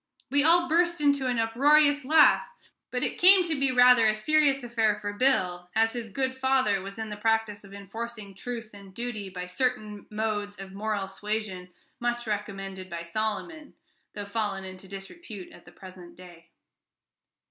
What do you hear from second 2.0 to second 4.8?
laugh. But it came to be rather a serious